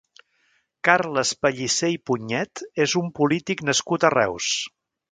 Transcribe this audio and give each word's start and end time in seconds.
Carles 0.87 1.33
Pellicer 1.47 1.91
i 1.99 2.01
Punyed 2.11 2.65
és 2.87 2.99
un 3.05 3.13
polític 3.21 3.65
nascut 3.71 4.07
a 4.11 4.15
Reus. 4.21 4.55